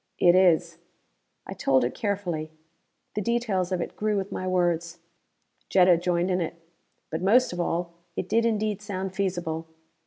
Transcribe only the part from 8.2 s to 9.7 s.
did indeed sound feasible.